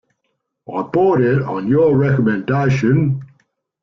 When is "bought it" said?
0.81-1.43